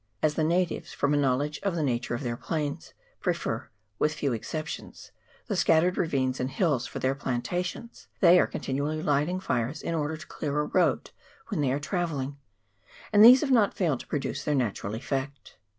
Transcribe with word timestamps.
As 0.23 0.33
the 0.33 0.43
natives, 0.43 0.93
from 0.93 1.13
a 1.13 1.17
know 1.17 1.37
ledge 1.37 1.59
of 1.61 1.75
the 1.75 1.83
nature 1.83 2.15
of 2.15 2.23
their 2.23 2.35
plains, 2.35 2.95
prefer, 3.19 3.69
with 3.99 4.15
few 4.15 4.33
exceptions, 4.33 5.11
the 5.45 5.55
scattered 5.55 5.95
ravines 5.95 6.39
and 6.39 6.49
hills 6.49 6.87
for 6.87 6.97
their 6.97 7.13
plantations, 7.13 8.07
they 8.19 8.39
are 8.39 8.47
continually 8.47 9.03
lighting 9.03 9.39
fires 9.39 9.83
in 9.83 9.93
order 9.93 10.17
to 10.17 10.25
clear 10.25 10.59
a 10.59 10.65
road 10.65 11.11
when 11.49 11.61
they 11.61 11.71
are 11.71 11.79
travelling, 11.79 12.37
and 13.13 13.23
these 13.23 13.41
have 13.41 13.51
not 13.51 13.75
failed 13.75 13.99
to 13.99 14.07
produce 14.07 14.43
their 14.43 14.55
natural 14.55 14.95
effect. 14.95 15.59